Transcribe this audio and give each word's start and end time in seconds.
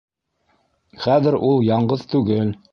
Хәҙер 1.05 1.39
ул 1.51 1.63
яңғыҙ 1.71 2.09
түгел. 2.17 2.55